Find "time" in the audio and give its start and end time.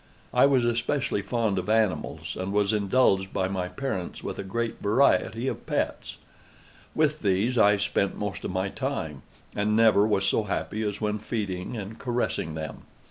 8.69-9.21